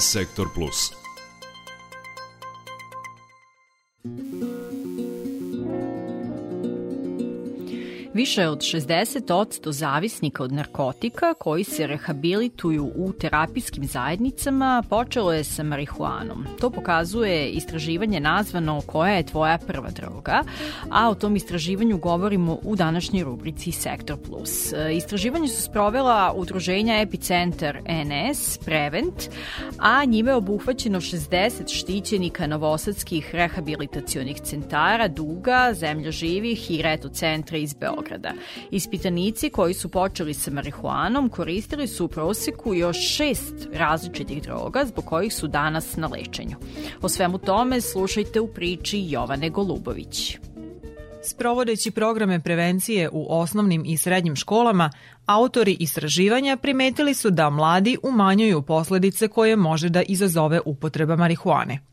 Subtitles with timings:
[0.00, 0.99] Sektor Plus.
[8.20, 15.62] Više od 60% zavisnika od narkotika koji se rehabilituju u terapijskim zajednicama počelo je sa
[15.62, 16.46] marihuanom.
[16.60, 20.42] To pokazuje istraživanje nazvano Koja je tvoja prva droga,
[20.90, 24.72] a o tom istraživanju govorimo u današnjoj rubrici Sektor Plus.
[24.96, 29.28] Istraživanje su sprovela udruženja Epicenter NS, Prevent,
[29.78, 37.58] a njime je obuhvaćeno 60 štićenika novosadskih rehabilitacionih centara, Duga, Zemlja živih i Reto centra
[37.58, 38.09] iz Beograda.
[38.10, 38.32] Beograda.
[38.70, 45.04] Ispitanici koji su počeli sa marihuanom koristili su u proseku još šest različitih droga zbog
[45.04, 46.56] kojih su danas na lečenju.
[47.02, 50.38] O svemu tome slušajte u priči Jovane Golubović.
[51.22, 54.90] Sprovodeći programe prevencije u osnovnim i srednjim školama,
[55.26, 61.89] autori istraživanja primetili su da mladi umanjuju posledice koje može da izazove upotreba marihuane.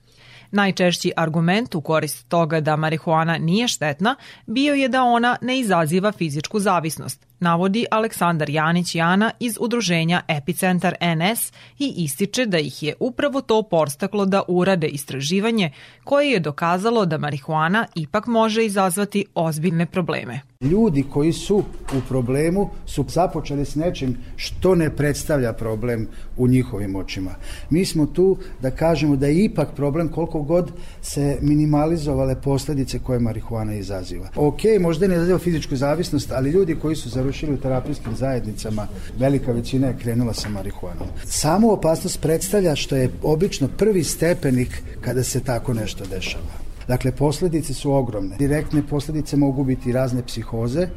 [0.52, 6.12] Najčešći argument u korist toga da marihuana nije štetna bio je da ona ne izaziva
[6.12, 12.94] fizičku zavisnost, navodi Aleksandar Janić Jana iz udruženja Epicentar NS i ističe da ih je
[13.00, 15.72] upravo to porstaklo da urade istraživanje
[16.04, 20.42] koje je dokazalo da marihuana ipak može izazvati ozbiljne probleme.
[20.62, 21.58] Ljudi koji su
[21.98, 26.08] u problemu su započeli s nečim što ne predstavlja problem
[26.38, 27.32] u njihovim očima.
[27.70, 33.20] Mi smo tu da kažemo da je ipak problem koliko god se minimalizovale posledice koje
[33.20, 34.30] marihuana izaziva.
[34.36, 38.88] Ok, možda ne izaziva fizičku zavisnost, ali ljudi koji su završili u terapijskim zajednicama,
[39.20, 41.08] velika većina je krenula sa marihuanom.
[41.26, 46.68] Samo opasnost predstavlja što je obično prvi stepenik kada se tako nešto dešava.
[46.88, 48.38] Dakle, posledice su ogromne.
[48.38, 50.88] Direktne posledice mogu biti razne psihoze,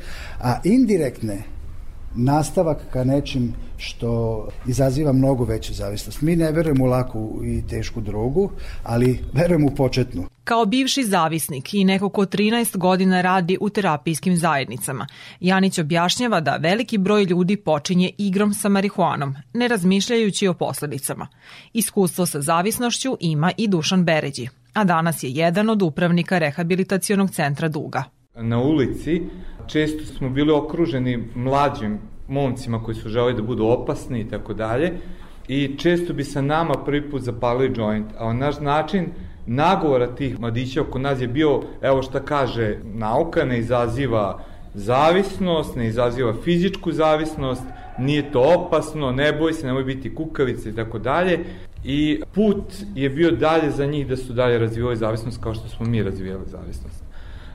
[0.40, 1.42] a indirektne
[2.14, 6.22] nastavak ka nečim što izaziva mnogo veću zavisnost.
[6.22, 8.50] Mi ne verujemo u laku i tešku drogu,
[8.82, 10.24] ali verujemo u početnu.
[10.44, 15.06] Kao bivši zavisnik i neko ko 13 godina radi u terapijskim zajednicama,
[15.40, 21.28] Janić objašnjava da veliki broj ljudi počinje igrom sa marihuanom, ne razmišljajući o posledicama.
[21.72, 27.68] Iskustvo sa zavisnošću ima i Dušan Beređi, a danas je jedan od upravnika rehabilitacionog centra
[27.68, 28.04] Duga.
[28.34, 29.22] Na ulici
[29.70, 31.98] često smo bili okruženi mlađim
[32.28, 34.92] momcima koji su želi da budu opasni i tako dalje
[35.48, 39.06] i često bi sa nama prvi put zapalili joint, a naš način
[39.46, 44.42] nagovora tih mladića oko nas je bio, evo šta kaže, nauka ne izaziva
[44.74, 47.62] zavisnost, ne izaziva fizičku zavisnost,
[47.98, 51.38] nije to opasno, ne boj se, nemoj biti kukavice i tako dalje.
[51.84, 52.64] I put
[52.94, 56.44] je bio dalje za njih da su dalje razvijali zavisnost kao što smo mi razvijali
[56.46, 57.04] zavisnost.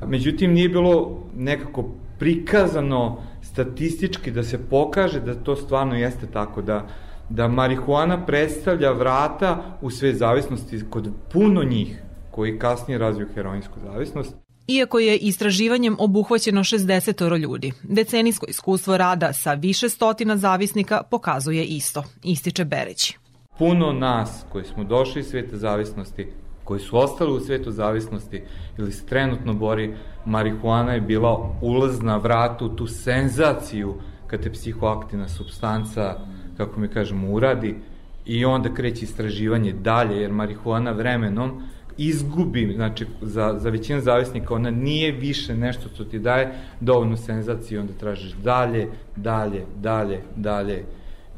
[0.08, 1.86] Međutim, nije bilo nekako
[2.20, 6.88] prikazano statistički da se pokaže da to stvarno jeste tako, da,
[7.30, 14.36] da marihuana predstavlja vrata u sve zavisnosti kod puno njih koji kasnije razviju heroinsku zavisnost.
[14.68, 22.04] Iako je istraživanjem obuhvaćeno 60 ljudi, decenijsko iskustvo rada sa više stotina zavisnika pokazuje isto,
[22.24, 23.18] ističe Bereći.
[23.58, 26.28] Puno nas koji smo došli iz sveta zavisnosti,
[26.66, 28.42] koji su ostali u svetu zavisnosti
[28.78, 29.94] ili se trenutno bori,
[30.26, 33.96] marihuana je bila ulaz na vratu, tu senzaciju
[34.28, 36.20] kad te psihoaktivna substanca,
[36.58, 37.76] kako mi kažemo, uradi
[38.26, 41.62] i onda kreće istraživanje dalje, jer marihuana vremenom
[41.98, 47.80] izgubi, znači za, za većinu zavisnika ona nije više nešto što ti daje dovoljnu senzaciju,
[47.80, 50.86] onda tražiš dalje, dalje, dalje, dalje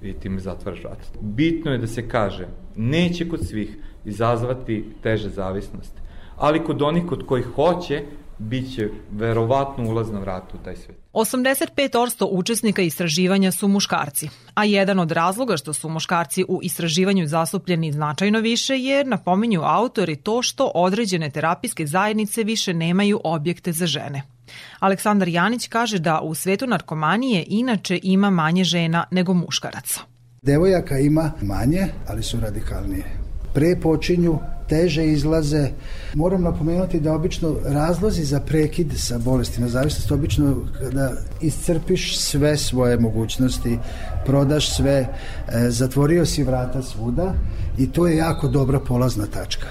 [0.01, 0.97] i time zatvaraš vrat.
[1.21, 6.01] Bitno je da se kaže, neće kod svih izazvati teže zavisnosti,
[6.35, 8.03] ali kod onih kod kojih hoće,
[8.37, 10.97] biće verovatno ulaz na vratu u taj svet.
[11.13, 17.91] 85% učesnika istraživanja su muškarci, a jedan od razloga što su muškarci u istraživanju zastupljeni
[17.91, 24.36] značajno više je, napominju autori, to što određene terapijske zajednice više nemaju objekte za žene.
[24.79, 29.99] Aleksandar Janić kaže da u svetu narkomanije inače ima manje žena nego muškaraca.
[30.41, 33.26] Devojaka ima manje, ali su radikalnije.
[33.57, 34.38] Pre počinju
[34.69, 35.69] teže izlaze.
[36.13, 41.12] Moram napomenuti da obično razlozi za prekid sa bolestima zavisnosti obično kada
[41.42, 43.77] iscrpiš sve svoje mogućnosti,
[44.25, 47.33] prodaš sve, e, zatvorio si vrata svuda
[47.77, 49.68] i to je jako dobra polazna tačka.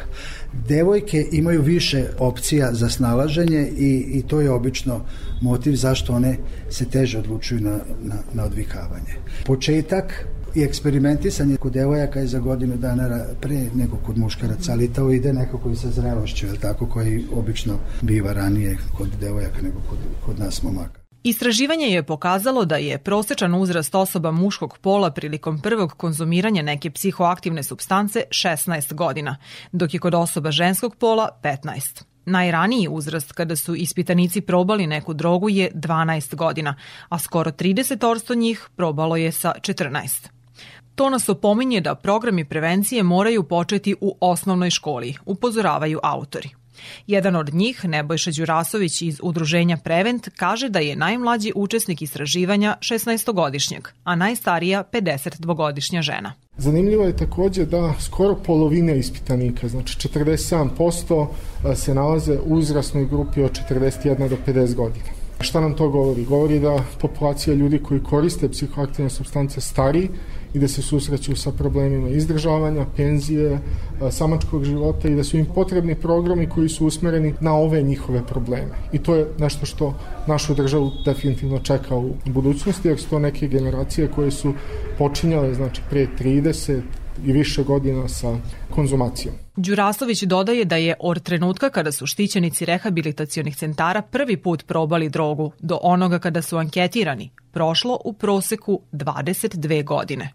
[0.68, 5.00] Devojke imaju više opcija za snalaženje i, i to je obično
[5.40, 6.36] motiv zašto one
[6.70, 9.14] se teže odlučuju na, na, na odvikavanje.
[9.44, 15.10] Početak i eksperimentisanje kod devojaka je za godinu dana pre nego kod muškaraca, ali to
[15.10, 19.98] ide nekako i sa zrelošću, je tako, koji obično biva ranije kod devojaka nego kod,
[20.26, 21.00] kod nas momaka.
[21.22, 27.62] Istraživanje je pokazalo da je prosečan uzrast osoba muškog pola prilikom prvog konzumiranja neke psihoaktivne
[27.62, 29.36] substance 16 godina,
[29.72, 32.02] dok je kod osoba ženskog pola 15.
[32.26, 36.76] Najraniji uzrast kada su ispitanici probali neku drogu je 12 godina,
[37.08, 40.35] a skoro 30% njih probalo je sa 14.
[40.96, 46.48] To nas opominje da programi prevencije moraju početi u osnovnoj školi, upozoravaju autori.
[47.06, 53.88] Jedan od njih, Nebojša Đurasović iz Udruženja Prevent, kaže da je najmlađi učesnik istraživanja 16-godišnjeg,
[54.04, 56.32] a najstarija 52-godišnja žena.
[56.56, 61.26] Zanimljivo je takođe da skoro polovina ispitanika, znači 47%
[61.74, 65.25] se nalaze u uzrasnoj grupi od 41 do 50 godina.
[65.40, 66.24] Šta nam to govori?
[66.24, 70.08] Govori da populacija ljudi koji koriste psihoaktivne substance stariji
[70.54, 73.58] i da se susreću sa problemima izdržavanja, penzije,
[74.10, 78.72] samačkog života i da su im potrebni programi koji su usmereni na ove njihove probleme.
[78.92, 79.94] I to je nešto što
[80.26, 84.54] našu državu definitivno čeka u budućnosti, jer su to neke generacije koje su
[84.98, 86.80] počinjale znači, pre 30
[87.24, 88.36] i više godina sa
[88.70, 89.34] konzumacijom.
[89.56, 95.52] Đurasović dodaje da je od trenutka kada su štićenici rehabilitacionih centara prvi put probali drogu
[95.60, 100.32] do onoga kada su anketirani prošlo u proseku 22 godine.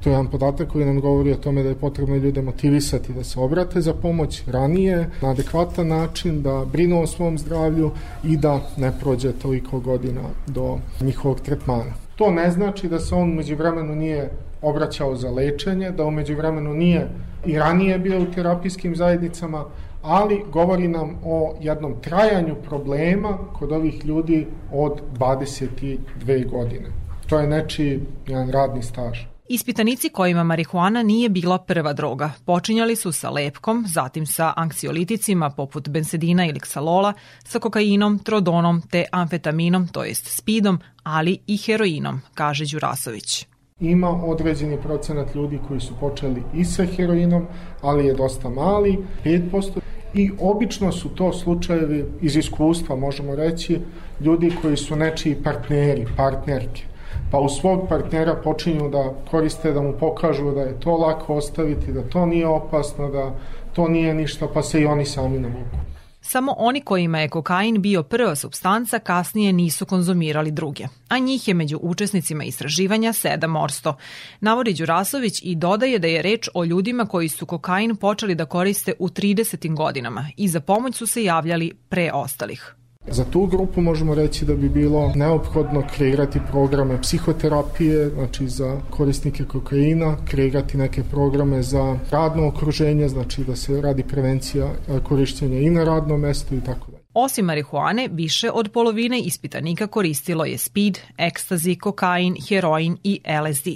[0.00, 3.24] To je jedan podatak koji nam govori o tome da je potrebno ljude motivisati da
[3.24, 7.90] se obrate za pomoć ranije, na adekvatan način, da brinu o svom zdravlju
[8.24, 11.92] i da ne prođe toliko godina do njihovog tretmana.
[12.16, 14.30] To ne znači da se on među vremenu nije
[14.62, 17.08] obraćao za lečenje, da umeđu vremenu nije
[17.46, 19.64] i ranije bio u terapijskim zajednicama,
[20.02, 26.86] ali govori nam o jednom trajanju problema kod ovih ljudi od 22 godine.
[27.28, 29.18] To je nečiji jedan radni staž.
[29.52, 35.88] Ispitanici kojima marihuana nije bila prva droga počinjali su sa lepkom, zatim sa anksioliticima poput
[35.88, 37.12] bensedina ili ksalola,
[37.44, 43.46] sa kokainom, trodonom te amfetaminom, to jest spidom, ali i heroinom, kaže Đurasović.
[43.80, 47.46] Ima određeni procenat ljudi koji su počeli i sa heroinom,
[47.80, 49.80] ali je dosta mali, 5%.
[50.14, 53.80] I obično su to slučajevi iz iskustva, možemo reći,
[54.20, 56.90] ljudi koji su nečiji partneri, partnerke
[57.30, 61.92] pa u svog partnera počinju da koriste, da mu pokažu da je to lako ostaviti,
[61.92, 63.34] da to nije opasno, da
[63.72, 65.89] to nije ništa, pa se i oni sami navuku.
[66.32, 71.54] Samo oni kojima je kokain bio prva substanca kasnije nisu konzumirali druge, a njih je
[71.54, 73.94] među učesnicima istraživanja 7%.
[74.40, 78.92] Navodi Đurasović i dodaje da je reč o ljudima koji su kokain počeli da koriste
[78.98, 79.74] u 30.
[79.74, 82.74] godinama i za pomoć su se javljali pre ostalih.
[83.12, 89.44] Za tu grupu možemo reći da bi bilo neophodno kreirati programe psihoterapije, znači za korisnike
[89.44, 95.70] kokaina, kreirati neke programe za radno okruženje, znači da se radi prevencija e, korišćenja i
[95.70, 97.02] na radnom mestu i tako dalje.
[97.14, 103.68] Osim marihuane, više od polovine ispitanika koristilo je speed, ekstazi, kokain, heroin i LSD.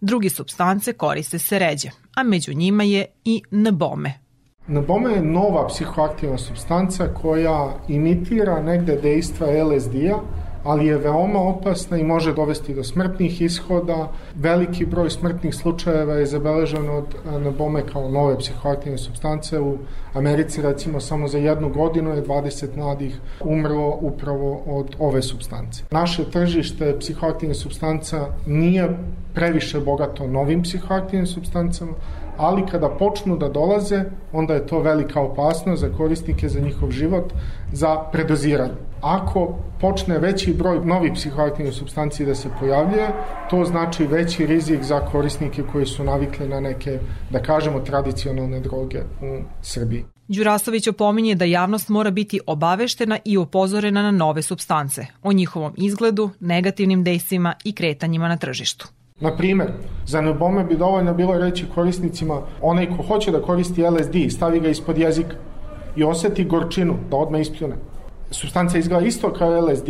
[0.00, 4.20] Drugi substance koriste se ređe, a među njima je i nbome,
[4.66, 10.18] Nabome je nova psihoaktivna substanca koja imitira negde dejstva LSD-a,
[10.64, 14.12] ali je veoma opasna i može dovesti do smrtnih ishoda.
[14.34, 17.04] Veliki broj smrtnih slučajeva je zabeležen od
[17.44, 19.60] nabome kao nove psihoaktivne substance.
[19.60, 19.78] U
[20.14, 25.82] Americi recimo samo za jednu godinu je 20 mladih umrlo upravo od ove substance.
[25.90, 28.88] Naše tržište psihoaktivne substanca nije
[29.34, 31.92] previše bogato novim psihoaktivnim substancama,
[32.40, 37.32] ali kada počnu da dolaze, onda je to velika opasnost za korisnike, za njihov život,
[37.72, 38.74] za predoziranje.
[39.00, 43.08] Ako počne veći broj novih psihoaktivnih substanci da se pojavljuje,
[43.50, 46.98] to znači veći rizik za korisnike koji su navikli na neke,
[47.30, 50.04] da kažemo, tradicionalne droge u Srbiji.
[50.28, 56.30] Đurasović opominje da javnost mora biti obaveštena i upozorena na nove substance, o njihovom izgledu,
[56.40, 58.88] negativnim dejstvima i kretanjima na tržištu.
[59.20, 59.72] Na primer,
[60.06, 64.68] za nebome bi dovoljno bilo reći korisnicima, onaj ko hoće da koristi LSD, stavi ga
[64.68, 65.36] ispod jezika
[65.96, 67.76] i oseti gorčinu, da odmah ispljune.
[68.30, 69.88] Substanca izgleda isto kao LSD,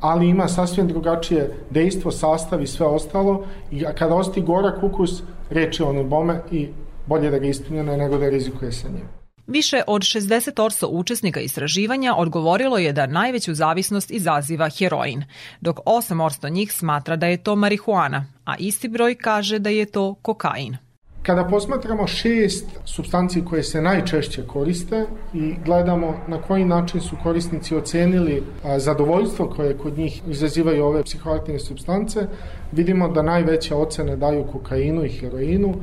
[0.00, 5.82] ali ima sasvim drugačije dejstvo, sastav i sve ostalo i kada osti gorak ukus, reči
[5.82, 6.68] o nebome i
[7.06, 9.23] bolje da ga ispljune nego da rizikuje sa njim.
[9.46, 15.24] Više od 60% učesnika istraživanja odgovorilo je da najveću zavisnost izaziva heroin,
[15.60, 20.14] dok 8% njih smatra da je to marihuana, a isti broj kaže da je to
[20.22, 20.76] kokain.
[21.22, 27.76] Kada posmatramo šest substanci koje se najčešće koriste i gledamo na koji način su korisnici
[27.76, 28.42] ocenili
[28.76, 32.26] zadovoljstvo koje kod njih izazivaju ove psihoaktivne substance,
[32.72, 35.74] vidimo da najveće ocene daju kokainu i heroinu,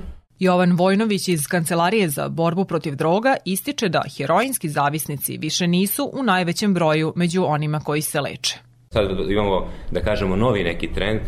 [0.41, 6.23] Jovan Vojnović iz Kancelarije za borbu protiv droga ističe da heroinski zavisnici više nisu u
[6.23, 8.57] najvećem broju među onima koji se leče.
[8.89, 11.19] Sad imamo, da kažemo, novi neki trend,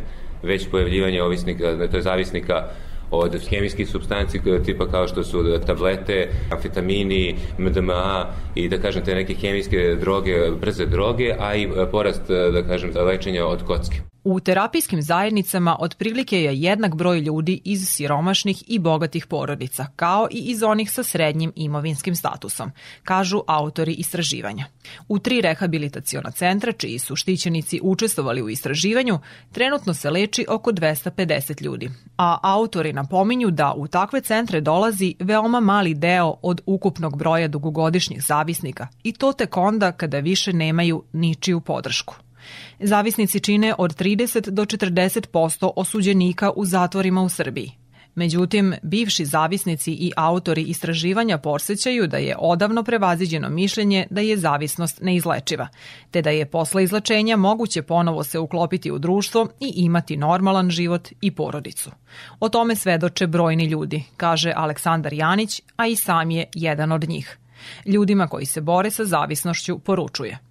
[0.43, 2.67] već pojavljivanje ovisnika, to je zavisnika
[3.11, 9.33] od hemijskih substanci tipa kao što su tablete, amfetamini, MDMA i da kažem te neke
[9.33, 14.12] hemijske droge, brze droge, a i porast da kažem lečenja od kocke.
[14.23, 20.37] U terapijskim zajednicama otprilike je jednak broj ljudi iz siromašnih i bogatih porodica, kao i
[20.37, 22.71] iz onih sa srednjim imovinskim statusom,
[23.03, 24.65] kažu autori istraživanja.
[25.07, 29.19] U tri rehabilitaciona centra, čiji su štićenici učestvovali u istraživanju,
[29.51, 35.59] trenutno se leči oko 250 ljudi, a autori napominju da u takve centre dolazi veoma
[35.59, 41.61] mali deo od ukupnog broja dugogodišnjih zavisnika i to tek onda kada više nemaju ničiju
[41.61, 42.15] podršku.
[42.79, 47.71] Zavisnici čine od 30 do 40% osuđenika u zatvorima u Srbiji.
[48.15, 55.01] Međutim, bivši zavisnici i autori istraživanja porsećaju da je odavno prevaziđeno mišljenje da je zavisnost
[55.01, 55.67] neizlečiva,
[56.11, 61.09] te da je posle izlečenja moguće ponovo se uklopiti u društvo i imati normalan život
[61.21, 61.91] i porodicu.
[62.39, 67.37] O tome svedoče brojni ljudi, kaže Aleksandar Janić, a i sam je jedan od njih.
[67.85, 70.39] Ljudima koji se bore sa zavisnošću poručuje–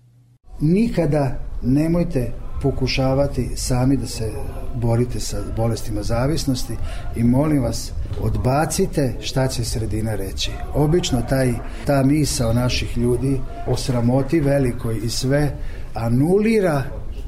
[0.62, 4.32] nikada nemojte pokušavati sami da se
[4.74, 6.76] borite sa bolestima zavisnosti
[7.16, 10.50] i molim vas odbacite šta će sredina reći.
[10.74, 11.52] Obično taj,
[11.86, 12.04] ta
[12.48, 15.56] o naših ljudi o sramoti velikoj i sve
[15.94, 16.82] anulira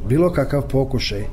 [0.08, 1.24] bilo kakav pokušaj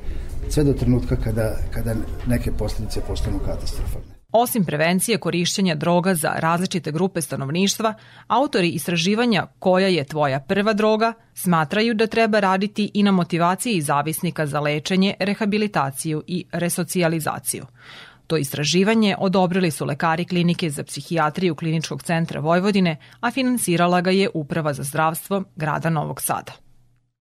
[0.50, 1.96] sve do trenutka kada, kada
[2.28, 4.11] neke posljedice postanu katastrofalne.
[4.32, 7.94] Osim prevencije korišćenja droga za različite grupe stanovništva,
[8.28, 14.46] autori istraživanja koja je tvoja prva droga smatraju da treba raditi i na motivaciji zavisnika
[14.46, 17.66] za lečenje, rehabilitaciju i resocijalizaciju.
[18.28, 24.30] To istraživanje odobrili su lekari klinike za psihijatriju Kliničkog centra Vojvodine, a finansirala ga je
[24.34, 26.71] Uprava za zdravstvo grada Novog Sada.